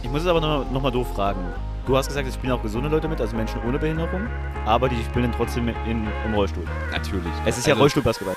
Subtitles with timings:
[0.00, 1.40] Ich muss es aber nochmal noch mal doof fragen.
[1.84, 4.28] Du hast gesagt, es spielen auch gesunde Leute mit, also Menschen ohne Behinderung,
[4.64, 6.64] aber die spielen trotzdem in, im Rollstuhl.
[6.92, 7.32] Natürlich.
[7.44, 8.36] Es ist ja Also, Rollstuhlbasketball.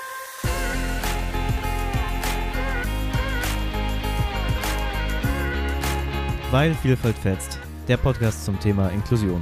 [6.50, 7.60] Weil Vielfalt fetzt.
[7.86, 9.40] Der Podcast zum Thema Inklusion.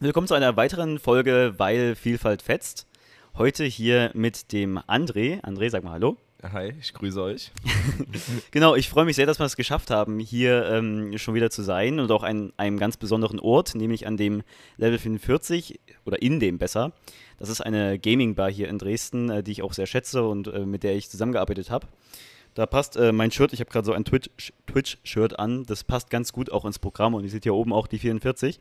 [0.00, 2.86] Willkommen zu einer weiteren Folge Weil Vielfalt fetzt.
[3.36, 5.42] Heute hier mit dem André.
[5.42, 6.16] André, sag mal Hallo.
[6.42, 7.52] Hi, ich grüße euch.
[8.50, 11.62] Genau, ich freue mich sehr, dass wir es geschafft haben, hier ähm, schon wieder zu
[11.62, 14.42] sein und auch an einem ganz besonderen Ort, nämlich an dem
[14.76, 16.92] Level 45 oder in dem besser.
[17.38, 20.66] Das ist eine Gaming-Bar hier in Dresden, äh, die ich auch sehr schätze und äh,
[20.66, 21.86] mit der ich zusammengearbeitet habe.
[22.54, 26.10] Da passt äh, mein Shirt, ich habe gerade so ein Twitch- Twitch-Shirt an, das passt
[26.10, 28.60] ganz gut auch ins Programm und ihr seht hier oben auch die 44.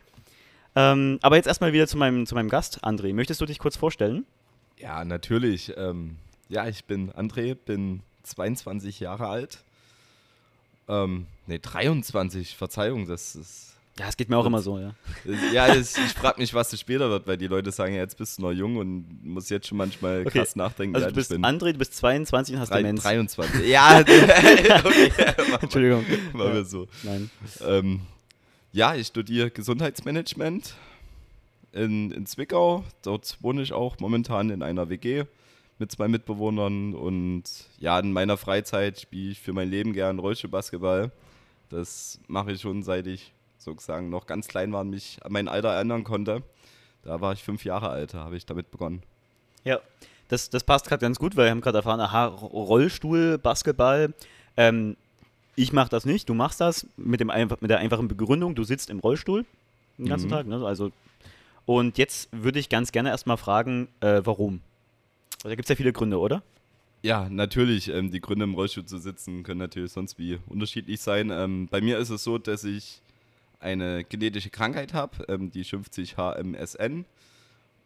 [0.76, 3.14] Ähm, aber jetzt erstmal wieder zu meinem, zu meinem Gast, André.
[3.14, 4.26] Möchtest du dich kurz vorstellen?
[4.78, 5.74] Ja, natürlich.
[5.76, 6.18] Ähm,
[6.52, 9.64] ja, ich bin André, bin 22 Jahre alt.
[10.88, 13.68] Ähm, ne, 23, Verzeihung, das ist.
[14.00, 14.94] Ja, es geht mir auch immer so, ja.
[15.54, 18.18] Ja, das, ich frage mich, was das später wird, weil die Leute sagen, ja, jetzt
[18.18, 20.40] bist du noch jung und muss jetzt schon manchmal Okay.
[20.40, 21.44] krass nachdenken, Also du ich bist bin.
[21.44, 23.04] André, du bist 22 und hast Drei- Demenz.
[23.04, 23.68] 23.
[23.68, 24.00] Ja,
[24.86, 25.12] okay.
[25.62, 26.06] Entschuldigung.
[26.34, 26.88] machen wir so.
[27.04, 27.30] Nein.
[27.66, 28.02] Ähm,
[28.72, 30.74] ja, ich studiere Gesundheitsmanagement
[31.74, 32.86] in, in Zwickau.
[33.04, 35.26] Dort wohne ich auch momentan in einer WG
[35.82, 37.44] mit zwei Mitbewohnern und
[37.80, 41.12] ja, in meiner Freizeit spiele ich für mein Leben gern Rollstuhlbasketball.
[41.70, 45.48] Das mache ich schon seit ich sozusagen noch ganz klein war und mich an mein
[45.48, 46.44] Alter erinnern konnte.
[47.04, 49.02] Da war ich fünf Jahre alt, da habe ich damit begonnen.
[49.64, 49.80] Ja,
[50.30, 54.14] das, das passt gerade ganz gut, weil wir haben gerade erfahren, aha, Rollstuhl, Basketball.
[54.58, 54.96] Ähm,
[55.56, 58.64] ich mache das nicht, du machst das mit, dem, einfach- mit der einfachen Begründung, du
[58.64, 59.46] sitzt im Rollstuhl
[59.98, 60.32] den ganzen Mhm.
[60.32, 60.48] Tag.
[60.48, 60.64] Ne?
[60.66, 60.92] Also,
[61.66, 64.62] und jetzt würde ich ganz gerne erstmal fragen, äh, warum?
[65.44, 66.44] Da gibt es ja viele Gründe, oder?
[67.04, 67.88] Ja, natürlich.
[67.88, 71.32] Ähm, die Gründe im Rollstuhl zu sitzen können natürlich sonst wie unterschiedlich sein.
[71.32, 73.02] Ähm, bei mir ist es so, dass ich
[73.60, 77.06] eine genetische Krankheit habe, ähm, die schimpft sich HMSN.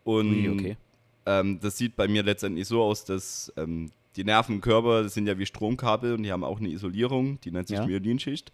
[0.03, 0.77] Und Ui, okay.
[1.25, 5.13] ähm, das sieht bei mir letztendlich so aus, dass ähm, die Nerven im Körper, das
[5.13, 7.85] sind ja wie Stromkabel und die haben auch eine Isolierung, die nennt sich Ja.
[7.85, 8.51] Myelinschicht.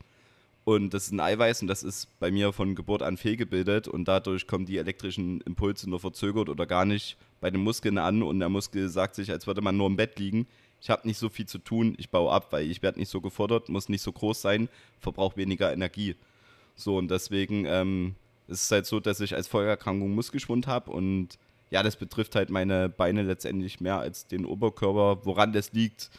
[0.63, 4.07] Und das ist ein Eiweiß und das ist bei mir von Geburt an fehlgebildet und
[4.07, 8.39] dadurch kommen die elektrischen Impulse nur verzögert oder gar nicht bei den Muskeln an und
[8.39, 10.47] der Muskel sagt sich, als würde man nur im Bett liegen.
[10.79, 13.21] Ich habe nicht so viel zu tun, ich baue ab, weil ich werde nicht so
[13.21, 16.15] gefordert, muss nicht so groß sein, verbrauche weniger Energie.
[16.75, 18.15] So und deswegen ähm,
[18.47, 21.39] ist es halt so, dass ich als Folgeerkrankung Muskelschwund habe und
[21.71, 25.25] ja, das betrifft halt meine Beine letztendlich mehr als den Oberkörper.
[25.25, 26.11] Woran das liegt,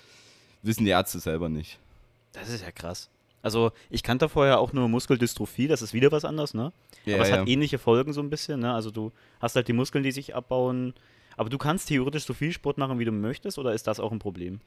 [0.63, 1.79] wissen die Ärzte selber nicht.
[2.33, 3.11] Das ist ja krass.
[3.43, 6.73] Also, ich kannte vorher auch nur Muskeldystrophie, das ist wieder was anderes, ne?
[7.05, 7.39] Ja, aber es ja.
[7.39, 8.73] hat ähnliche Folgen so ein bisschen, ne?
[8.73, 10.95] Also, du hast halt die Muskeln, die sich abbauen.
[11.37, 14.13] Aber du kannst theoretisch so viel Sport machen, wie du möchtest, oder ist das auch
[14.13, 14.61] ein Problem?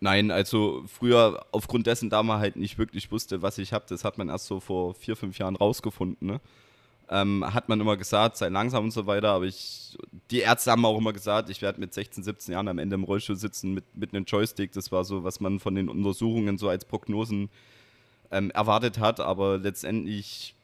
[0.00, 4.04] Nein, also früher aufgrund dessen, da man halt nicht wirklich wusste, was ich habe, das
[4.04, 6.40] hat man erst so vor vier, fünf Jahren rausgefunden, ne?
[7.08, 9.96] ähm, hat man immer gesagt, sei langsam und so weiter, aber ich,
[10.30, 13.04] die Ärzte haben auch immer gesagt, ich werde mit 16, 17 Jahren am Ende im
[13.04, 16.68] Rollstuhl sitzen mit, mit einem Joystick, das war so, was man von den Untersuchungen so
[16.68, 17.48] als Prognosen
[18.30, 20.54] ähm, erwartet hat, aber letztendlich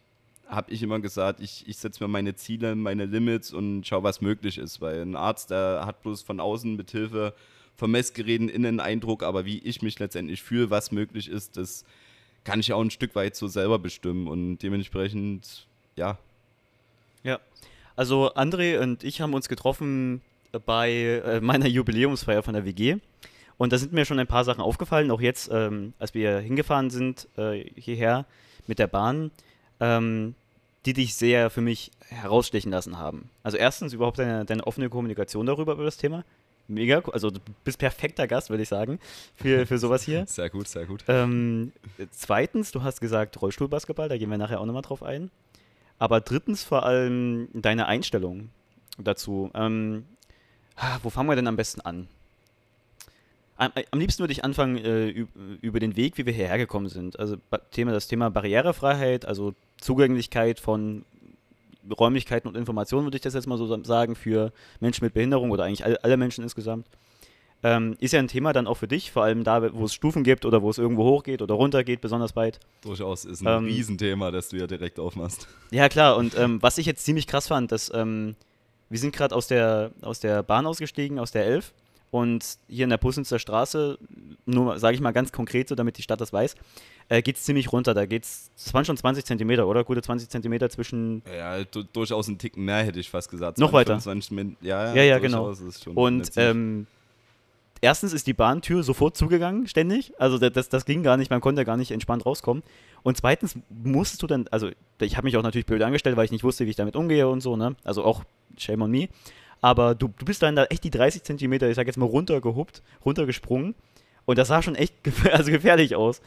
[0.48, 4.20] habe ich immer gesagt, ich, ich setze mir meine Ziele, meine Limits und schaue, was
[4.20, 7.34] möglich ist, weil ein Arzt, der hat bloß von außen mit Hilfe
[7.76, 11.84] von Messgeräten innen einen Eindruck, aber wie ich mich letztendlich fühle, was möglich ist, das
[12.44, 16.18] kann ich auch ein Stück weit so selber bestimmen und dementsprechend, ja,
[17.22, 17.40] Ja.
[17.94, 20.22] Also André und ich haben uns getroffen
[20.66, 20.92] bei
[21.24, 22.96] äh, meiner Jubiläumsfeier von der WG.
[23.62, 26.90] Und da sind mir schon ein paar Sachen aufgefallen, auch jetzt, ähm, als wir hingefahren
[26.90, 28.26] sind äh, hierher
[28.66, 29.30] mit der Bahn,
[29.78, 30.34] ähm,
[30.84, 33.30] die dich sehr für mich herausstechen lassen haben.
[33.44, 36.24] Also erstens überhaupt deine, deine offene Kommunikation darüber, über das Thema.
[36.66, 37.14] Mega, cool.
[37.14, 38.98] also du bist perfekter Gast, würde ich sagen,
[39.36, 40.26] für, für sowas hier.
[40.26, 41.04] sehr gut, sehr gut.
[41.06, 41.70] Ähm,
[42.10, 45.30] zweitens, du hast gesagt Rollstuhlbasketball, da gehen wir nachher auch nochmal drauf ein.
[46.00, 48.48] Aber drittens vor allem deine Einstellung
[48.98, 49.52] dazu.
[49.54, 50.04] Ähm,
[50.74, 52.08] ah, wo fangen wir denn am besten an?
[53.62, 55.28] Am, am liebsten würde ich anfangen äh, üb-
[55.60, 57.18] über den Weg, wie wir hierher gekommen sind.
[57.18, 57.36] Also
[57.70, 61.04] Thema, das Thema Barrierefreiheit, also Zugänglichkeit von
[61.98, 65.64] Räumlichkeiten und Informationen, würde ich das jetzt mal so sagen, für Menschen mit Behinderung oder
[65.64, 66.86] eigentlich alle, alle Menschen insgesamt.
[67.64, 70.24] Ähm, ist ja ein Thema dann auch für dich, vor allem da, wo es Stufen
[70.24, 72.58] gibt oder wo es irgendwo hochgeht oder runter geht, besonders weit.
[72.82, 75.46] Durchaus ist ein Ähm, Riesenthema, das du ja direkt aufmachst.
[75.70, 76.18] Ja, kart.
[76.18, 78.34] Und ähm, was ich jetzt ziemlich krass fand, dass ähm,
[78.90, 81.72] wir sind gerade aus der, aus der Bahn ausgestiegen, aus der 11.
[82.12, 83.98] Und hier in der Pussnitzer Straße,
[84.44, 86.56] nur sage ich mal ganz konkret so, damit die Stadt das weiß,
[87.08, 87.94] äh, geht es ziemlich runter.
[87.94, 89.82] Da geht's, das waren schon 20 Zentimeter, oder?
[89.82, 91.22] Gute 20 Zentimeter zwischen.
[91.34, 93.56] Ja, du, durchaus einen Ticken mehr hätte ich fast gesagt.
[93.56, 94.00] Noch 20, weiter.
[94.00, 95.54] 25 Min ja, Ja, ja, genau.
[95.94, 96.86] Und ähm,
[97.80, 100.12] erstens ist die Bahntür sofort zugegangen, ständig.
[100.20, 102.62] Also das, das, das ging gar nicht, man konnte gar nicht entspannt rauskommen.
[103.02, 104.68] Und zweitens musstest du dann, also
[105.00, 107.26] ich habe mich auch natürlich blöd angestellt, weil ich nicht wusste, wie ich damit umgehe
[107.26, 107.74] und so, ne?
[107.84, 108.22] Also auch
[108.58, 109.08] shame on me.
[109.62, 112.82] Aber du, du bist dann da echt die 30 Zentimeter, ich sag jetzt mal, runtergehuppt,
[113.04, 113.74] runtergesprungen.
[114.26, 116.20] Und das sah schon echt gef also gefährlich aus.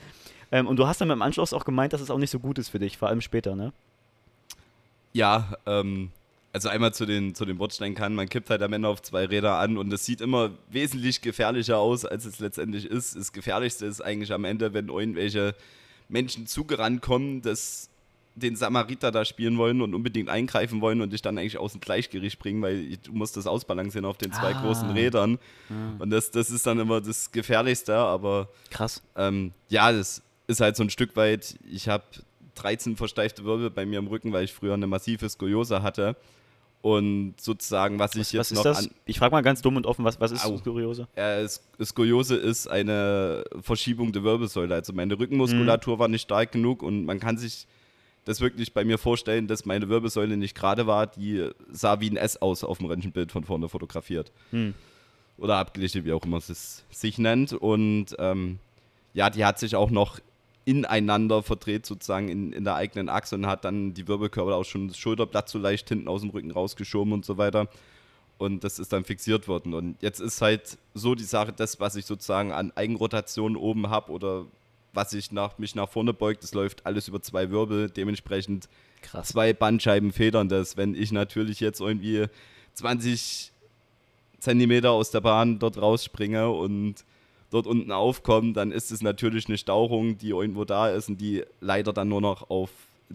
[0.52, 2.58] Ähm, und du hast dann im Anschluss auch gemeint, dass es auch nicht so gut
[2.58, 3.74] ist für dich, vor allem später, ne?
[5.14, 6.12] Ja, ähm,
[6.54, 9.60] also einmal zu den, zu den Bordsteinkannen, man kippt halt am Ende auf zwei Räder
[9.60, 13.16] an und es sieht immer wesentlich gefährlicher aus, als es letztendlich ist.
[13.16, 15.56] Das Gefährlichste ist eigentlich am Ende, wenn irgendwelche
[16.08, 17.90] Menschen zugerannt kommen, das
[18.36, 21.82] den Samariter da spielen wollen und unbedingt eingreifen wollen und dich dann eigentlich aus dem
[21.82, 24.62] Gleichgewicht bringen, weil du musst das ausbalancieren auf den zwei Ah.
[24.62, 25.40] großen Rädern.
[25.70, 25.74] Ah.
[26.00, 29.02] Und das, das ist dann immer das Gefährlichste, aber Krass.
[29.16, 32.04] ähm, ja, das ist halt so ein Stück weit, ich habe
[32.56, 36.16] 13 versteifte Wirbel bei mir im Rücken, weil ich früher eine massive Skoliose hatte.
[36.82, 38.78] Und sozusagen, was ich Was, jetzt was ist noch das?
[38.86, 38.92] an.
[39.06, 40.56] Ich frage mal ganz dumm und offen, was, was ist Au.
[40.58, 41.08] Skoliose?
[41.16, 41.48] Äh,
[41.84, 44.76] Skoliose ist eine Verschiebung der Wirbelsäule.
[44.76, 47.66] Also meine Rückenmuskulatur war nicht stark genug und man kann sich
[48.26, 51.08] das wirklich bei mir vorstellen, dass meine Wirbelsäule nicht gerade war.
[51.08, 54.32] Die sah wie ein S aus auf dem Röntgenbild von vorne fotografiert.
[54.50, 54.74] Hm.
[55.38, 57.54] Oder abgeglichen, wie auch immer es es sich nennt.
[57.54, 58.60] Und ähm,
[59.14, 60.20] ja, die hat sich auch noch
[60.66, 64.88] ineinander verdreht, sozusagen in, in der eigenen Achse und hat dann die Wirbelkörper auch schon
[64.88, 67.68] das Schulterblatt so leicht hinten aus dem Rücken rausgeschoben und so weiter.
[68.40, 69.76] Und das ist dann fixiert worden.
[69.76, 74.12] Und jetzt ist halt so die Sache, das, was ich sozusagen an Eigenrotation oben habe
[74.12, 74.46] oder
[74.96, 77.90] was ich nach, mich nach vorne beugt, das läuft alles über zwei Wirbel.
[77.90, 78.70] Dementsprechend
[79.02, 79.30] Krass.
[79.30, 80.78] zwei Bandscheiben federn das.
[80.78, 82.26] Wenn ich natürlich jetzt irgendwie
[82.74, 83.52] 20
[84.40, 87.04] Zentimeter aus der Bahn dort rausspringe und
[87.52, 91.44] dort unten aufkomme, dann ist es natürlich eine Stauchung, die irgendwo da ist und die
[91.62, 92.70] leider dann nur noch auf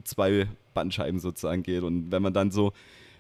[0.04, 1.82] zwei Bandscheiben sozusagen geht.
[1.82, 2.72] Und wenn man dann so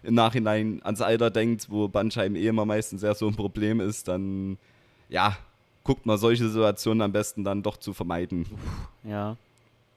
[0.02, 4.08] im Nachhinein ans Alter denkt, wo Bandscheiben eh immer meistens sehr so ein Problem ist,
[4.08, 4.56] dann
[5.08, 5.36] ja,
[5.84, 8.46] guckt man solche Situationen am besten dann doch zu vermeiden.
[9.04, 9.36] Ja.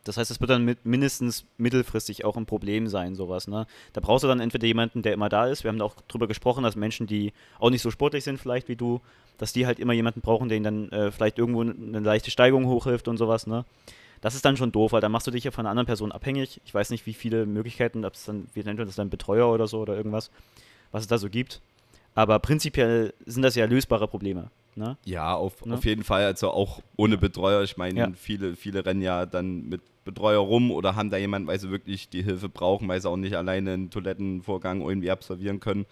[0.03, 3.47] Das heißt, es wird dann mit mindestens mittelfristig auch ein Problem sein, sowas.
[3.47, 3.67] Ne?
[3.93, 5.63] Da brauchst du dann entweder jemanden, der immer da ist.
[5.63, 8.67] Wir haben da auch drüber gesprochen, dass Menschen, die auch nicht so sportlich sind, vielleicht
[8.67, 8.99] wie du,
[9.37, 12.67] dass die halt immer jemanden brauchen, der ihnen dann äh, vielleicht irgendwo eine leichte Steigung
[12.67, 13.47] hochhilft und sowas.
[13.47, 13.63] Ne?
[14.19, 16.11] Das ist dann schon doof, weil dann machst du dich ja von einer anderen Person
[16.11, 16.59] abhängig.
[16.65, 19.49] Ich weiß nicht, wie viele Möglichkeiten, ob es dann, wie nennt man das dann, Betreuer
[19.49, 20.31] oder so oder irgendwas,
[20.91, 21.61] was es da so gibt.
[22.15, 24.49] Aber prinzipiell sind das ja lösbare Probleme.
[24.75, 24.97] Ne?
[25.05, 25.75] Ja, auf, Ne?
[25.75, 26.23] auf jeden Fall.
[26.25, 27.61] Also auch ohne Betreuer.
[27.63, 28.11] Ich meine, Ja.
[28.15, 32.09] viele, viele rennen ja dann mit Betreuer rum oder haben da jemanden, weil sie wirklich
[32.09, 35.85] die Hilfe brauchen, weil sie auch nicht alleine einen Toilettenvorgang irgendwie absolvieren können.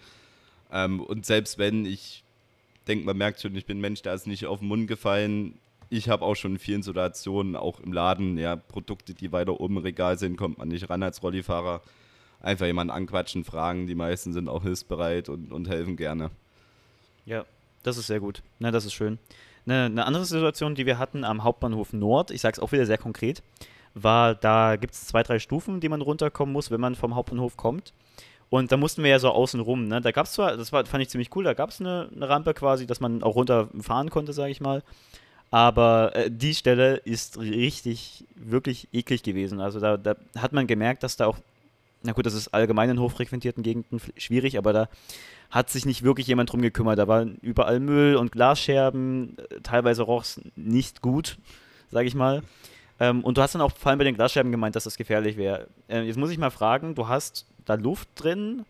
[0.70, 2.22] Ähm, und selbst wenn, ich
[2.88, 5.54] denke, man merkt schon, ich bin ein Mensch, der ist nicht auf den Mund gefallen.
[5.88, 9.76] Ich habe auch schon in vielen Situationen, auch im Laden, ja, Produkte, die weiter oben
[9.76, 11.82] im Regal sind, kommt man nicht ran als Rollifahrer.
[12.40, 13.86] Einfach jemanden anquatschen, fragen.
[13.86, 16.30] Die meisten sind auch hilfsbereit und, und helfen gerne.
[17.24, 17.44] Ja,
[17.82, 18.42] das ist sehr gut.
[18.58, 19.18] Na, das ist schön.
[19.66, 22.86] Eine, eine andere Situation, die wir hatten am Hauptbahnhof Nord, ich sage es auch wieder
[22.86, 23.42] sehr konkret,
[23.94, 27.56] war, da gibt es zwei, drei Stufen, die man runterkommen muss, wenn man vom Hauptbahnhof
[27.56, 27.92] kommt.
[28.48, 29.88] Und da mussten wir ja so außen rum.
[29.88, 30.00] Ne?
[30.00, 32.28] Da gab es zwar, das war, fand ich ziemlich cool, da gab es eine, eine
[32.28, 34.82] Rampe quasi, dass man auch runterfahren konnte, sage ich mal.
[35.50, 39.60] Aber äh, die Stelle ist richtig, wirklich eklig gewesen.
[39.60, 41.38] Also da, da hat man gemerkt, dass da auch,
[42.02, 44.88] na gut, das ist allgemein in hochfrequentierten Gegenden schwierig, aber da
[45.52, 46.98] hat sich nicht wirklich jemand drum gekümmert.
[46.98, 51.36] Da waren überall Müll und Glasscherben, äh, teilweise roch es nicht gut,
[51.92, 52.42] sage ich mal.
[52.98, 55.36] Ähm, und du hast dann auch vor allem bei den Glasscherben gemeint, dass das gefährlich
[55.36, 55.68] wäre.
[55.88, 58.64] Äh, jetzt muss ich mal fragen, du hast da Luft drin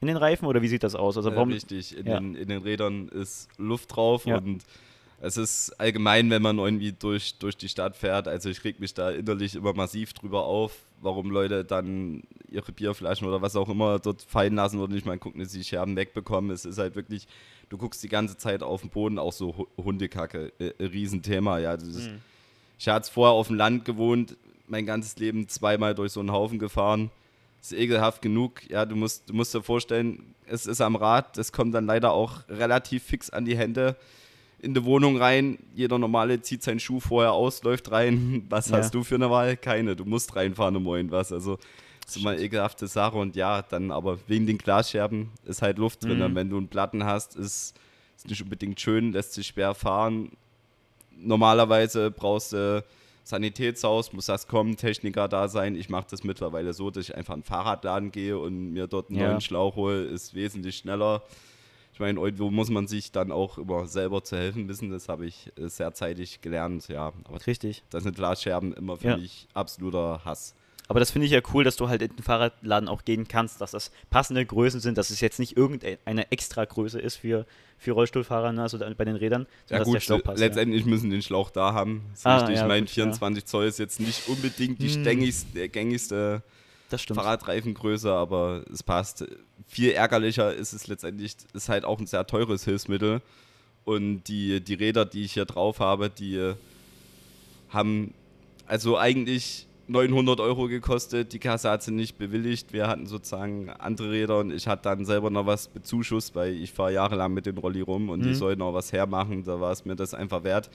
[0.00, 1.16] in den Reifen oder wie sieht das aus?
[1.16, 1.50] Also warum?
[1.52, 2.18] richtig, in, Ja.
[2.18, 4.36] den, in den Rädern ist Luft drauf Ja.
[4.36, 4.62] und
[5.20, 8.94] es ist allgemein, wenn man irgendwie durch, durch die Stadt fährt, also ich reg mich
[8.94, 13.98] da innerlich immer massiv drüber auf, warum Leute dann ihre Bierflaschen oder was auch immer
[13.98, 16.50] dort fallen lassen oder nicht mal gucken, dass sie die Scherben wegbekommen.
[16.50, 17.26] Es ist halt wirklich,
[17.68, 21.58] du guckst die ganze Zeit auf den Boden, auch so Hu- Hundekacke, äh, ein Riesenthema,
[21.58, 21.76] ja.
[21.76, 22.20] Das ist, Mhm.
[22.76, 26.58] Ich hatte vorher auf dem Land gewohnt, mein ganzes Leben zweimal durch so einen Haufen
[26.58, 27.10] gefahren.
[27.62, 28.68] Ist ekelhaft genug.
[28.68, 32.12] Ja, du musst, du musst dir vorstellen, es ist am Rad, das kommt dann leider
[32.12, 33.96] auch relativ fix an die Hände
[34.64, 35.58] in die Wohnung rein.
[35.74, 38.44] Jeder Normale zieht seinen Schuh vorher aus, läuft rein.
[38.50, 38.78] Was Ja.
[38.78, 39.56] hast du für eine Wahl?
[39.56, 39.94] Keine.
[39.96, 41.30] Du musst reinfahren um irgendwas.
[41.32, 41.58] Also
[42.04, 43.16] das ist immer eine ekelhafte Sache.
[43.18, 46.18] Und ja, dann aber wegen den Glasscherben ist halt Luft drin.
[46.18, 46.24] Mhm.
[46.24, 47.74] Und wenn du einen Platten hast, ist,
[48.16, 50.30] ist nicht unbedingt schön, lässt sich schwer fahren
[51.16, 52.84] normalerweise brauchst du
[53.22, 55.76] Sanitätshaus, muss das kommen, Techniker da sein.
[55.76, 59.08] Ich mache das mittlerweile so, dass ich einfach in den Fahrradladen gehe und mir dort
[59.10, 59.28] einen Ja.
[59.28, 61.22] neuen Schlauch hole, ist wesentlich schneller.
[61.94, 64.90] Ich meine, irgendwo muss man sich dann auch immer selber zu helfen wissen.
[64.90, 67.12] Das habe ich äh, sehr zeitig gelernt, ja.
[67.24, 67.84] Aber Richtig.
[67.90, 69.16] das sind Glasscherben immer für Ja.
[69.16, 70.54] mich absoluter Hass.
[70.88, 73.60] Aber das finde ich ja cool, dass du halt in den Fahrradladen auch gehen kannst,
[73.60, 77.46] dass das passende Größen sind, dass es jetzt nicht irgendeine Extragröße ist für,
[77.78, 78.62] für Rollstuhlfahrer, ne?
[78.62, 80.38] also bei den Rädern, ja, gut, passt.
[80.40, 82.02] letztendlich müssen den Schlauch da haben.
[82.24, 82.56] Ah, richtig.
[82.56, 83.04] ja, ich meine, gut, ja.
[83.04, 85.04] 24 Zoll ist jetzt nicht unbedingt die Hm.
[85.04, 86.42] gängigste, ja.
[86.90, 87.18] Das stimmt.
[87.20, 89.24] Fahrradreifengröße, aber es passt.
[89.66, 93.20] Viel ärgerlicher ist es letztendlich, ist halt auch ein sehr teures Hilfsmittel.
[93.84, 96.54] Und die, die Räder, die ich hier drauf habe, die
[97.70, 98.14] haben
[98.66, 101.32] also eigentlich 900 Euro gekostet.
[101.32, 102.72] Die Kasse hat sie nicht bewilligt.
[102.72, 106.72] Wir hatten sozusagen andere Räder und ich hatte dann selber noch was bezuschusst, weil ich
[106.72, 108.34] fahre jahrelang mit dem Rolli rum und die Mhm.
[108.34, 109.44] sollten auch was hermachen.
[109.44, 110.70] Da war es mir das einfach wert.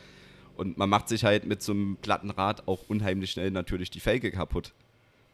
[0.57, 4.29] Und man macht sich halt mit so einem Plattenrad auch unheimlich schnell natürlich die Felge
[4.31, 4.73] kaputt.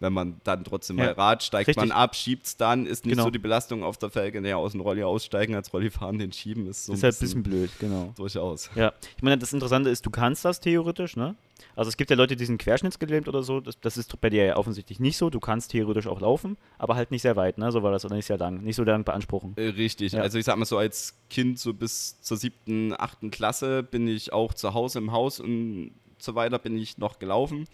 [0.02, 1.82] Wenn man dann trotzdem Ja, mal Rad, steigt richtig.
[1.88, 3.24] man ab, schiebt es dann, ist nicht Genau.
[3.24, 4.42] so die Belastung auf der Felge.
[4.42, 7.20] Naja, aus dem Rolli aussteigen, als Rolli fahren, den schieben, ist so ist halt ein
[7.20, 8.14] bisschen blöd, genau.
[8.18, 8.70] durchaus.
[8.76, 11.36] Ja, ich meine, das Interessante ist, du kannst das theoretisch, ne?
[11.78, 14.44] Also es gibt ja Leute, die sind querschnittsgelähmt oder so, das, das ist bei dir
[14.46, 15.30] ja offensichtlich nicht so.
[15.30, 17.72] Du kannst theoretisch auch laufen, aber halt nicht sehr weit, ne?
[17.72, 19.54] So war das, oder nicht sehr lang, nicht so lang beanspruchen.
[19.56, 20.12] Äh, Richtig.
[20.12, 20.22] Ja.
[20.22, 24.34] Also ich sag mal so, als Kind so bis zur siebten, achten Klasse bin ich
[24.34, 27.66] auch zu Hause im Haus und so weiter bin ich noch gelaufen.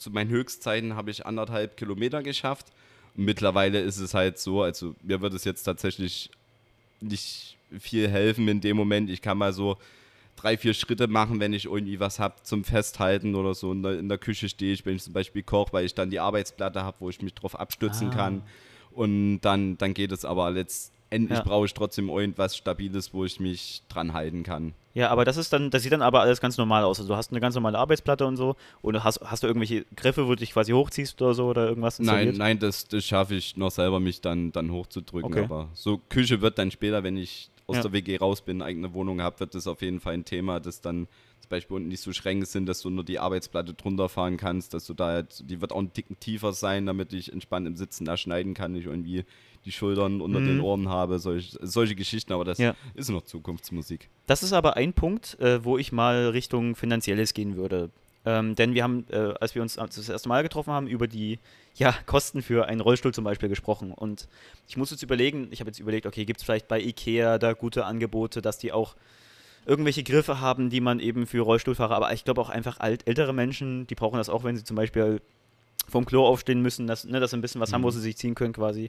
[0.00, 2.68] Zu meinen Höchstzeiten habe ich anderthalb Kilometer geschafft.
[3.16, 6.30] Und mittlerweile ist es halt so, also mir wird es jetzt tatsächlich
[7.02, 9.10] nicht viel helfen in dem Moment.
[9.10, 9.76] Ich kann mal so
[10.36, 13.98] drei, vier Schritte machen, wenn ich irgendwie was habe zum Festhalten oder so in der,
[13.98, 16.82] in der Küche stehe ich, wenn ich zum Beispiel koche, weil ich dann die Arbeitsplatte
[16.82, 18.14] habe, wo ich mich drauf abstützen Ah.
[18.16, 18.42] kann.
[18.92, 21.44] Und dann, dann geht es aber letztendlich Ja.
[21.44, 24.72] brauche ich trotzdem irgendwas Stabiles, wo ich mich dran halten kann.
[24.92, 26.98] Ja, aber das ist dann, das sieht dann aber alles ganz normal aus.
[26.98, 30.26] Also du hast eine ganz normale Arbeitsplatte und so und hast, hast du irgendwelche Griffe,
[30.26, 32.36] wo du dich quasi hochziehst oder so oder irgendwas Nein, installiert?
[32.38, 35.32] nein, das, das schaffe ich noch selber, mich dann, dann hochzudrücken.
[35.32, 35.44] Okay.
[35.44, 37.82] Aber so Küche wird dann später, wenn ich aus Ja.
[37.82, 40.80] der WG raus bin, eigene Wohnung habe, wird das auf jeden Fall ein Thema, dass
[40.80, 41.06] dann
[41.40, 44.74] zum Beispiel unten nicht so Schränke sind, dass du nur die Arbeitsplatte drunter fahren kannst,
[44.74, 47.76] dass du da halt, die wird auch einen Ticken tiefer sein, damit ich entspannt im
[47.76, 49.24] Sitzen da schneiden kann, nicht irgendwie
[49.64, 50.44] die Schultern unter Mhm.
[50.46, 52.74] den Ohren habe, solch, solche Geschichten, aber das Ja.
[52.94, 54.08] ist noch Zukunftsmusik.
[54.26, 57.90] Das ist aber ein Punkt, äh, wo ich mal Richtung Finanzielles gehen würde.
[58.26, 61.38] Ähm, denn wir haben, äh, als wir uns das erste Mal getroffen haben, über die
[61.74, 63.92] ja, Kosten für einen Rollstuhl zum Beispiel gesprochen.
[63.92, 64.28] Und
[64.68, 67.54] ich muss jetzt überlegen, ich habe jetzt überlegt, okay, gibt es vielleicht bei Ikea da
[67.54, 68.94] gute Angebote, dass die auch
[69.66, 73.32] irgendwelche Griffe haben, die man eben für Rollstuhlfahrer, aber ich glaube auch einfach alt, ältere
[73.32, 75.20] Menschen, die brauchen das auch, wenn sie zum Beispiel
[75.90, 77.92] vom Klo aufstehen müssen, dass, ne, dass sie ein bisschen was haben, wo Mhm.
[77.92, 78.88] sie sich ziehen können quasi,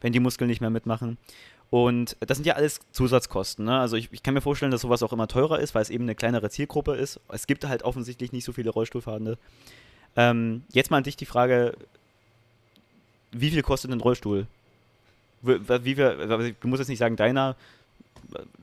[0.00, 1.18] wenn die Muskeln nicht mehr mitmachen.
[1.70, 3.64] Und das sind ja alles Zusatzkosten.
[3.64, 3.78] Ne?
[3.78, 6.04] Also ich, ich kann mir vorstellen, dass sowas auch immer teurer ist, weil es eben
[6.04, 7.18] eine kleinere Zielgruppe ist.
[7.28, 9.38] Es gibt halt offensichtlich nicht so viele Rollstuhlfahrende.
[10.14, 11.74] Ähm, jetzt mal an dich die Frage,
[13.32, 14.46] wie viel kostet ein Rollstuhl?
[15.40, 17.56] Wie, wie viel, du musst jetzt nicht sagen deiner,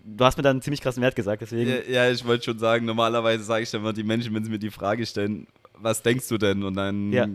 [0.05, 1.69] du hast mir da einen ziemlich krassen Wert gesagt, deswegen.
[1.69, 4.51] Ja, ja, ich wollte schon sagen, normalerweise sage ich dann immer die Menschen, wenn sie
[4.51, 6.63] mir die Frage stellen, was denkst du denn?
[6.63, 7.27] Und dann Ja.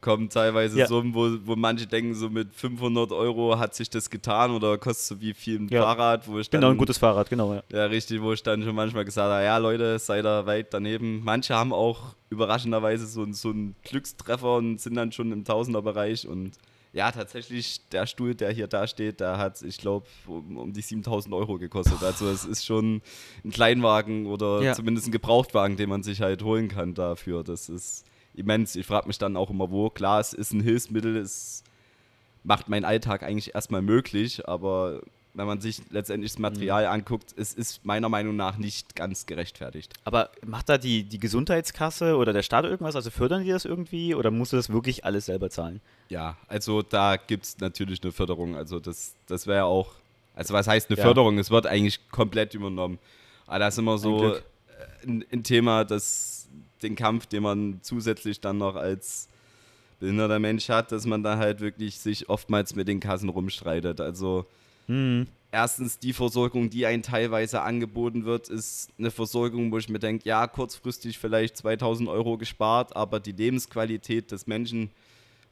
[0.00, 0.86] Kommen teilweise Ja.
[0.86, 5.06] Summen, wo, wo manche denken, so mit 500 Euro hat sich das getan oder kostet
[5.06, 5.82] so wie viel ein Ja.
[5.82, 7.62] Fahrrad, wo ich dann, Genau, ein gutes Fahrrad, genau, ja.
[7.72, 11.22] ja richtig, wo ich dann schon manchmal gesagt habe, ja Leute, seid da weit daneben.
[11.24, 16.28] Manche haben auch überraschenderweise so, einen- so einen Glückstreffer und sind dann schon im Tausenderbereich
[16.28, 16.52] und
[16.94, 20.80] ja, tatsächlich, der Stuhl, der hier da steht, der hat, ich glaube, um, um die
[20.80, 22.02] 7000 Euro gekostet.
[22.02, 23.02] Also es ist schon
[23.44, 24.72] ein Kleinwagen oder Ja.
[24.72, 27.44] zumindest ein Gebrauchtwagen, den man sich halt holen kann dafür.
[27.44, 28.04] Das ist
[28.38, 28.76] immens.
[28.76, 29.90] Ich frage mich dann auch immer, wo.
[29.90, 31.62] Klar, es ist ein Hilfsmittel, es
[32.44, 35.00] macht meinen Alltag eigentlich erstmal möglich, aber
[35.34, 36.92] wenn man sich letztendlich das Material Mhm.
[36.92, 39.92] anguckt, es ist meiner Meinung nach nicht ganz gerechtfertigt.
[40.04, 42.96] Aber macht da die, die Gesundheitskasse oder der Staat irgendwas?
[42.96, 45.80] Also fördern die das irgendwie oder musst du das wirklich alles selber zahlen?
[46.08, 48.56] Ja, also da gibt es natürlich eine Förderung.
[48.56, 49.92] Also das, das wäre auch,
[50.34, 51.04] also was heißt eine Ja.
[51.04, 51.38] Förderung?
[51.38, 52.98] Es wird eigentlich komplett übernommen.
[53.46, 54.42] Aber das ist immer so Glück.
[55.02, 56.37] äh, ein, ein Thema, das
[56.82, 59.28] den Kampf, den man zusätzlich dann noch als
[60.00, 64.00] behinderter Mensch hat, dass man da halt wirklich sich oftmals mit den Kassen rumstreitet.
[64.00, 64.46] Also
[64.86, 65.26] Hm.
[65.50, 70.28] erstens die Versorgung, die einem teilweise angeboten wird, ist eine Versorgung, wo ich mir denke,
[70.28, 74.90] ja, kurzfristig vielleicht 2000 Euro gespart, aber die Lebensqualität des Menschen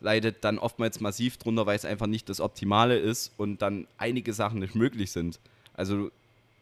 [0.00, 4.32] leidet dann oftmals massiv drunter, weil es einfach nicht das Optimale ist und dann einige
[4.32, 5.40] Sachen nicht möglich sind.
[5.74, 6.10] Also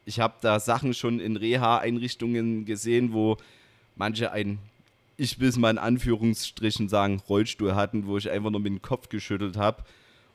[0.04, 3.37] ich habe da Sachen schon in Reha-Einrichtungen gesehen, wo
[3.97, 4.59] manche ein,
[5.17, 8.83] ich will es mal in Anführungsstrichen sagen, Rollstuhl hatten, wo ich einfach nur mit dem
[8.83, 9.85] Kopf geschüttelt habe,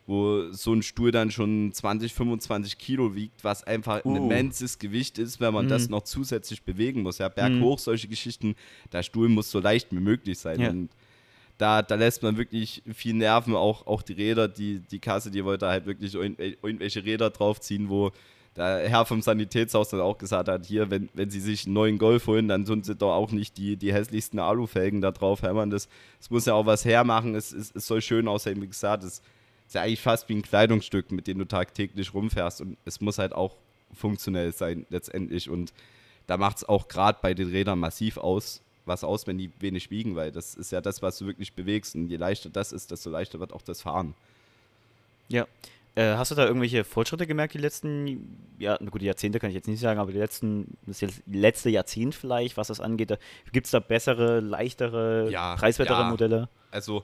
[0.07, 4.15] wo so ein Stuhl dann schon 20, 25 Kilo wiegt, was einfach ein Uh.
[4.17, 5.91] immenses Gewicht ist, wenn man das Mhm.
[5.91, 7.19] noch zusätzlich bewegen muss.
[7.19, 8.55] Ja, berghoch, solche Geschichten,
[8.91, 10.59] der Stuhl muss so leicht wie möglich sein.
[10.61, 10.69] Ja.
[10.71, 10.89] Und
[11.59, 15.43] da, da lässt man wirklich viel Nerven, auch, auch die Räder, die, die Kasse, die
[15.43, 18.11] wollte halt wirklich irgendw- irgendwelche Räder draufziehen, wo
[18.55, 21.97] der Herr vom Sanitätshaus dann auch gesagt hat, hier, wenn, wenn Sie sich einen neuen
[21.97, 25.69] Golf holen, dann tun Sie doch auch nicht die, die hässlichsten Alufelgen da drauf hämmern.
[25.69, 25.87] Das,
[26.17, 29.21] das muss ja auch was hermachen, es, es, es soll schön aussehen, wie gesagt, es
[29.67, 33.19] ist ja eigentlich fast wie ein Kleidungsstück, mit dem du tagtäglich rumfährst und es muss
[33.19, 33.55] halt auch
[33.93, 35.49] funktionell sein letztendlich.
[35.49, 35.73] Und
[36.27, 39.91] da macht es auch gerade bei den Rädern massiv aus, was aus, wenn die wenig
[39.91, 41.95] wiegen, weil das ist ja das, was du wirklich bewegst.
[41.95, 44.15] Und je leichter das ist, desto leichter wird auch das Fahren.
[45.27, 45.47] Ja.
[45.95, 49.55] Äh, hast du da irgendwelche Fortschritte gemerkt, die letzten, ja, gut, die Jahrzehnte kann ich
[49.55, 53.17] jetzt nicht sagen, aber die letzten, das letzte Jahrzehnt vielleicht, was das angeht?
[53.51, 56.09] Gibt es da bessere, leichtere, Ja, preiswertere ja.
[56.09, 56.49] Modelle?
[56.71, 57.03] Also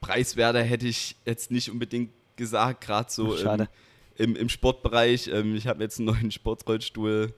[0.00, 3.68] preiswerter hätte ich jetzt nicht unbedingt gesagt, gerade so Ach, im,
[4.16, 5.28] im, im Sportbereich.
[5.28, 7.32] Ähm, ich habe jetzt einen neuen Sportrollstuhl,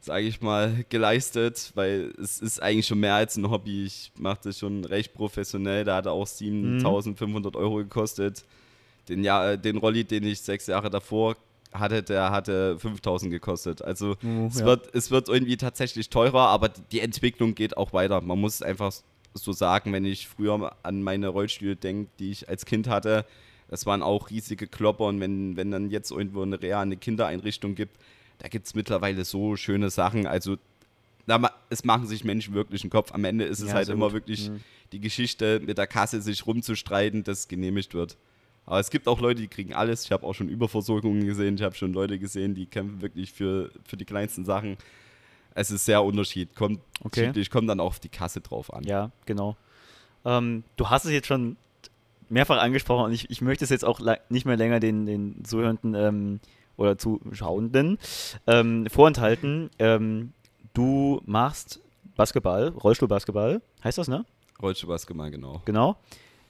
[0.00, 3.84] sage ich mal, geleistet, weil es ist eigentlich schon mehr als ein Hobby.
[3.84, 5.84] Ich mache das schon recht professionell.
[5.84, 8.44] Da hat er auch 7.500 Euro gekostet.
[9.08, 11.36] Den, ja, äh, den Rolli, den ich sechs Jahre davor
[11.72, 13.82] hatte, der hatte 5.000 gekostet.
[13.82, 14.66] Also Oh, es, ja.
[14.66, 18.20] wird, es wird irgendwie tatsächlich teurer, aber die Entwicklung geht auch weiter.
[18.22, 18.92] Man muss es einfach
[19.34, 23.24] so sagen, wenn ich früher an meine Rollstühle denke, die ich als Kind hatte,
[23.68, 27.98] das waren auch riesige Klopper und wenn, wenn dann jetzt irgendwo eine reale Kindereinrichtung gibt,
[28.38, 30.26] da gibt es mittlerweile so schöne Sachen.
[30.26, 30.56] Also
[31.26, 33.12] da, es machen sich Menschen wirklich einen Kopf.
[33.12, 34.14] Am Ende ist es Ja, halt immer gut.
[34.14, 34.60] wirklich Mhm.
[34.92, 38.16] die Geschichte mit der Kasse sich rumzustreiten, dass genehmigt wird.
[38.68, 40.04] Aber es gibt auch Leute, die kriegen alles.
[40.04, 41.54] Ich habe auch schon Überversorgungen gesehen.
[41.54, 44.76] Ich habe schon Leute gesehen, die kämpfen wirklich für, für die kleinsten Sachen.
[45.54, 46.54] Es ist sehr unterschied.
[46.54, 47.20] Kommt, Okay.
[47.20, 48.84] unterschiedlich, kommt dann auch auf die Kasse drauf an.
[48.84, 49.56] Ja, genau.
[50.26, 51.56] Ähm, du hast es jetzt schon
[52.28, 55.94] mehrfach angesprochen und ich, ich möchte es jetzt auch nicht mehr länger den, den Zuhörenden
[55.94, 56.40] ähm,
[56.76, 57.98] oder Zuschauenden
[58.46, 59.70] ähm, vorenthalten.
[59.78, 60.34] Ähm,
[60.74, 61.80] du machst
[62.16, 64.26] Basketball, Rollstuhlbasketball, heißt das, ne?
[64.60, 65.62] Rollstuhlbasketball, genau.
[65.64, 65.96] Genau.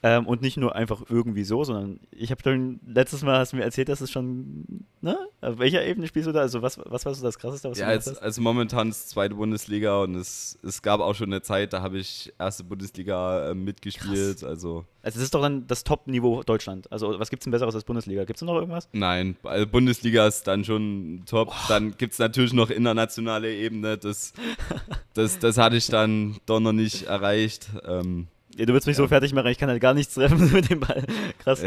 [0.01, 3.57] Ähm, und nicht nur einfach irgendwie so, sondern ich habe schon letztes Mal hast du
[3.57, 5.17] mir erzählt, dass es schon, ne?
[5.41, 6.39] Auf welcher Ebene spielst du da?
[6.39, 8.17] Also was, was war so das krasseste, was Ja, du jetzt, hast?
[8.19, 11.97] also momentan ist zweite Bundesliga und es, es gab auch schon eine Zeit, da habe
[11.97, 14.41] ich erste Bundesliga äh, mitgespielt.
[14.45, 16.89] Also Also das ist doch dann das Top-Niveau Deutschland.
[16.93, 18.23] Also was gibt's denn besseres als Bundesliga?
[18.23, 18.87] Gibt's noch irgendwas?
[18.93, 21.53] nein, also Bundesliga ist dann schon top.
[21.67, 23.97] Dann gibt es natürlich noch internationale Ebene.
[23.97, 24.31] Das,
[25.13, 27.69] das, das hatte ich dann doch noch nicht erreicht.
[27.85, 28.27] Ähm,
[28.57, 30.79] Ja, du willst mich so fertig machen, ich kann halt gar nichts treffen mit dem
[30.79, 31.05] Ball.
[31.39, 31.63] Krass.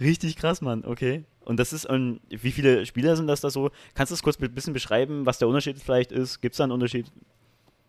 [0.00, 0.84] Richtig krass, Mann.
[0.84, 1.24] Okay.
[1.44, 3.70] Und das ist, und wie viele Spieler sind das da so?
[3.94, 6.40] Kannst du es kurz ein bisschen beschreiben, was der Unterschied vielleicht ist?
[6.40, 7.12] Gibt es da einen Unterschied?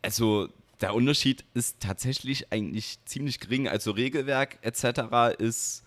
[0.02, 0.50] Also
[0.82, 3.68] der Unterschied ist tatsächlich eigentlich ziemlich gering.
[3.68, 5.40] Also Regelwerk etc.
[5.40, 5.85] ist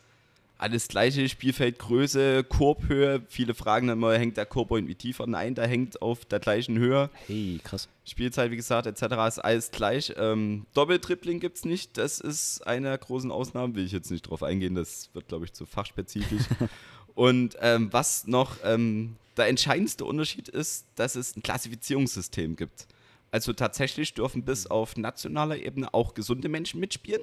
[0.58, 3.22] alles gleiche, Spielfeldgröße, Korbhöhe.
[3.28, 5.26] Viele fragen dann immer, hängt der Korb irgendwie tiefer?
[5.28, 7.10] Nein, der hängt auf der gleichen Höhe.
[7.28, 7.88] Hey, krass.
[8.04, 9.02] Spielzeit, wie gesagt, etc.
[9.28, 10.12] ist alles gleich.
[10.16, 11.96] Ähm, Doppeltripling gibt es nicht.
[11.96, 13.76] Das ist eine der großen Ausnahmen.
[13.76, 14.74] Will ich jetzt nicht drauf eingehen.
[14.74, 16.42] Das wird, glaube ich, zu fachspezifisch.
[17.14, 22.88] Und ähm, was noch ähm, der entscheidendste Unterschied ist, dass es ein Klassifizierungssystem gibt.
[23.30, 27.22] Also tatsächlich dürfen bis auf nationaler Ebene auch gesunde Menschen mitspielen.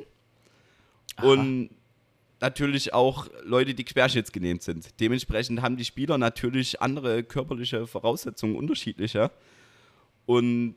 [1.17, 1.27] Aha.
[1.27, 1.69] Und
[2.45, 4.99] natürlich auch Leute, die querschnittsgelähmt sind.
[4.99, 9.31] Dementsprechend haben die Spieler natürlich andere körperliche Voraussetzungen unterschiedlicher.
[10.27, 10.75] Und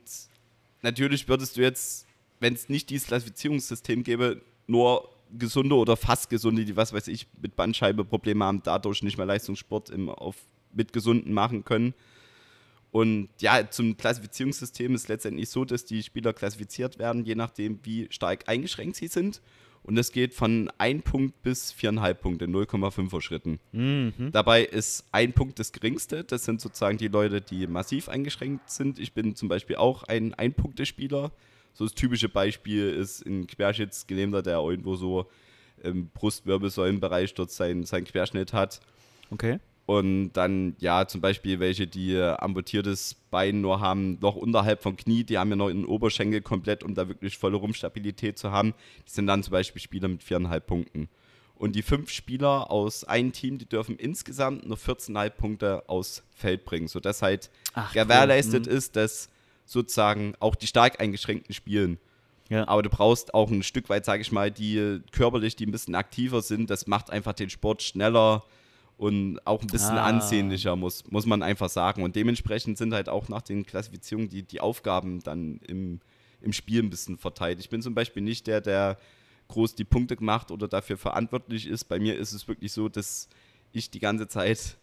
[0.81, 2.07] natürlich würdest du jetzt,
[2.39, 7.27] wenn es nicht dieses Klassifizierungssystem gäbe, nur gesunde oder fast gesunde, die was weiß ich,
[7.39, 10.37] mit Bandscheibe Probleme haben, dadurch nicht mehr Leistungssport im, auf,
[10.73, 11.93] mit Gesunden machen können.
[12.91, 18.07] Und ja, zum Klassifizierungssystem ist letztendlich so, dass die Spieler klassifiziert werden, je nachdem, wie
[18.09, 19.39] stark eingeschränkt sie sind.
[19.83, 23.59] Und das geht von 1 Punkt bis 4,5 Punkte, 0,5er Schritten.
[23.71, 24.31] Mhm.
[24.31, 26.23] Dabei ist ein Punkt das geringste.
[26.23, 28.99] Das sind sozusagen die Leute, die massiv eingeschränkt sind.
[28.99, 31.31] Ich bin zum Beispiel auch ein Ein-Punkte-Spieler.
[31.73, 35.29] So das typische Beispiel ist ein Querschnittsgelähmter, der irgendwo so
[35.81, 38.81] im Brustwirbelsäulenbereich dort seinen sein Querschnitt hat.
[39.31, 39.59] Okay.
[39.89, 44.95] Und dann, ja, zum Beispiel welche, die äh, amputiertes Bein nur haben, noch unterhalb vom
[44.95, 48.75] Knie, die haben ja noch einen Oberschenkel komplett, um da wirklich volle Rumpfstabilität zu haben.
[49.07, 51.09] Die sind dann zum Beispiel Spieler mit viereinhalb Punkten.
[51.55, 56.65] Und die fünf Spieler aus einem Team, die dürfen insgesamt nur 14,5 Punkte aufs Feld
[56.65, 58.73] bringen, sodass halt Ach, gewährleistet cool.
[58.73, 58.77] Mhm.
[58.77, 59.29] ist, dass
[59.65, 61.97] sozusagen auch die stark eingeschränkten spielen.
[62.49, 62.67] Ja.
[62.67, 65.95] Aber du brauchst auch ein Stück weit, sage ich mal, die körperlich, die ein bisschen
[65.95, 66.69] aktiver sind.
[66.69, 68.43] Das macht einfach den Sport schneller
[68.99, 70.03] und auch ein bisschen Ah.
[70.07, 72.03] ansehnlicher, muss, muss man einfach sagen.
[72.03, 76.01] Und dementsprechend sind halt auch nach den Klassifizierungen die, die Aufgaben dann im,
[76.41, 77.61] im Spiel ein bisschen verteilt.
[77.61, 78.97] Ich bin zum Beispiel nicht der, der
[79.47, 81.85] groß die Punkte macht oder dafür verantwortlich ist.
[81.85, 83.29] Bei mir ist es wirklich so, dass
[83.71, 84.75] ich die ganze Zeit,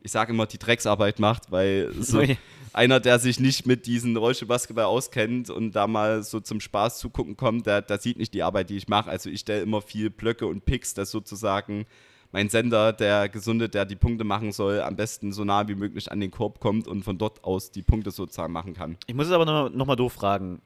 [0.00, 2.24] ich sage immer, die Drecksarbeit macht, weil so
[2.72, 7.36] einer, der sich nicht mit diesem Rollstuhlbasketball auskennt und da mal so zum Spaß zugucken
[7.36, 9.08] kommt, der, der sieht nicht die Arbeit, die ich mache.
[9.08, 11.86] Also ich stelle immer viel Blöcke und Picks, dass sozusagen
[12.32, 16.10] mein Sender, der Gesunde, der die Punkte machen soll, am besten so nah wie möglich
[16.10, 18.96] an den Korb kommt und von dort aus die Punkte sozusagen machen kann.
[19.06, 20.62] Ich muss es aber nochmal noch doof fragen.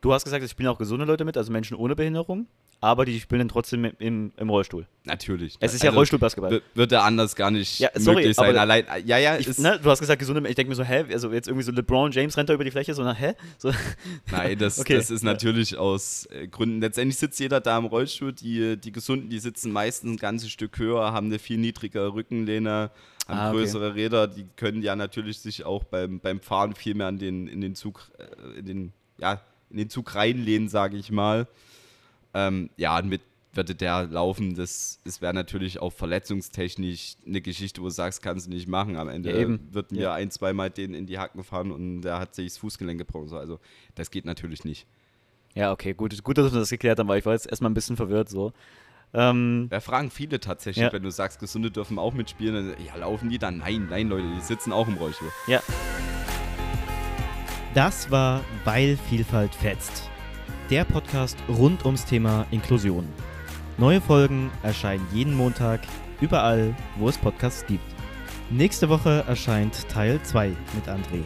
[0.00, 2.46] Du hast gesagt, es spielen auch gesunde Leute mit, also Menschen ohne Behinderung.
[2.80, 4.86] Aber die spielen dann trotzdem im, im, im Rollstuhl.
[5.04, 5.56] Natürlich.
[5.60, 6.50] Es ist ja Also, Rollstuhlbasketball.
[6.50, 8.56] w- Wird ja anders gar nicht Ja, sorry, möglich sein.
[8.56, 11.32] Allein, ja, ja, Ich, ne, du hast gesagt, gesunde, ich denke mir so, hä, also
[11.32, 13.34] jetzt irgendwie so LeBron James rennt da über die Fläche, so, na, hä?
[13.58, 13.70] So,
[14.30, 15.30] Nein, das, Okay, das ist ja.
[15.32, 16.80] natürlich aus äh, Gründen.
[16.80, 18.32] Letztendlich sitzt jeder da im Rollstuhl.
[18.32, 22.90] Die, die Gesunden, die sitzen meistens ein ganzes Stück höher, haben eine viel niedrigere Rückenlehne,
[23.28, 23.58] haben Ah, okay.
[23.58, 24.26] größere Räder.
[24.28, 27.74] Die können ja natürlich sich auch beim, beim Fahren viel mehr an den, in den
[27.74, 31.46] Zug, äh, in den, ja, in den Zug reinlehnen, sage ich mal.
[32.36, 33.22] Ähm, ja, mit
[33.54, 38.46] würde der laufen, das, das wäre natürlich auch verletzungstechnisch eine Geschichte, wo du sagst, kannst
[38.46, 38.96] du nicht machen.
[38.96, 39.68] Am Ende Ja, eben.
[39.72, 40.12] wird mir Ja.
[40.14, 43.28] ein, zweimal den in die Hacken fahren und der hat sich das Fußgelenk gebrochen.
[43.28, 43.38] So.
[43.38, 43.58] Also
[43.94, 44.86] das geht natürlich nicht.
[45.54, 47.74] ja, okay, gut, gut, dass wir das geklärt haben, weil ich war jetzt erstmal ein
[47.74, 48.52] bisschen verwirrt, so.
[49.14, 50.92] Ähm, Da fragen viele tatsächlich, Ja.
[50.92, 53.56] wenn du sagst, Gesunde dürfen auch mitspielen, dann, ja, laufen die dann?
[53.58, 55.30] Nein, nein, Leute, die sitzen auch im Rollstuhl.
[55.46, 55.62] ja,
[57.72, 60.10] Das war Weil Vielfalt fetzt.
[60.68, 63.06] Der Podcast rund ums Thema Inklusion.
[63.78, 65.82] Neue Folgen erscheinen jeden Montag,
[66.20, 67.84] überall, wo es Podcasts gibt.
[68.50, 71.22] Nächste Woche erscheint Teil 2 mit André.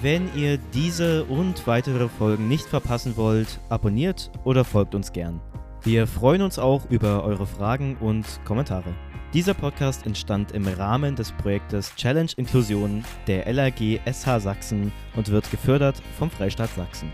[0.00, 5.40] Wenn ihr diese und weitere Folgen nicht verpassen wollt, abonniert oder folgt uns gern.
[5.82, 8.94] Wir freuen uns auch über eure Fragen und Kommentare.
[9.34, 15.50] Dieser Podcast entstand im Rahmen des Projektes Challenge Inklusion der LAG SH Sachsen und wird
[15.50, 17.10] gefördert vom Freistaat Sachsen.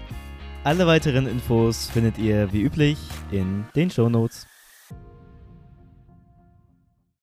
[0.69, 2.99] Alle weiteren Infos findet ihr wie üblich
[3.31, 4.47] in den Shownotes.